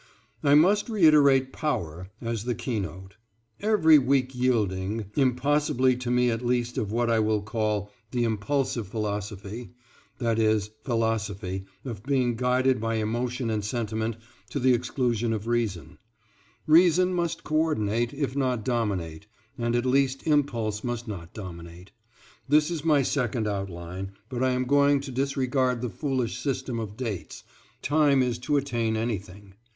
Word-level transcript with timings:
I 0.43 0.55
must 0.55 0.89
reiterate 0.89 1.53
=Power= 1.53 2.09
as 2.21 2.45
the 2.45 2.55
keynote. 2.55 3.17
Every 3.59 3.99
weak 3.99 4.33
yielding.... 4.33 5.11
impossibility 5.15 5.95
to 5.97 6.09
me 6.09 6.31
at 6.31 6.43
least 6.43 6.79
of 6.79 6.91
what 6.91 7.07
I 7.07 7.19
will 7.19 7.43
call 7.43 7.91
"The 8.09 8.23
Impulsive 8.23 8.87
Philosophy," 8.87 9.69
i. 10.19 10.33
e., 10.33 10.59
philosophy 10.83 11.65
of 11.85 12.01
being 12.01 12.35
guided 12.35 12.81
by 12.81 12.95
emotion 12.95 13.51
and 13.51 13.63
sentiment, 13.63 14.15
to 14.49 14.59
the 14.59 14.73
exclusion 14.73 15.33
of 15.33 15.45
reason. 15.45 15.99
Reason 16.65 17.13
must 17.13 17.43
coordinate, 17.43 18.11
if 18.11 18.35
not 18.35 18.65
dominate, 18.65 19.27
and 19.55 19.75
at 19.75 19.85
least 19.85 20.25
impulse 20.25 20.83
must 20.83 21.07
not 21.07 21.31
dominate. 21.35 21.91
This 22.49 22.71
is 22.71 22.83
my 22.83 23.03
second 23.03 23.47
outline, 23.47 24.13
but 24.29 24.41
I 24.41 24.49
am 24.53 24.65
going 24.65 24.99
to 25.01 25.11
disregard 25.11 25.79
the 25.81 25.89
foolish 25.91 26.39
system 26.39 26.79
of 26.79 26.97
dates, 26.97 27.43
time 27.83 28.23
is 28.23 28.39
to 28.39 28.57
attain 28.57 28.97
anything. 28.97 29.53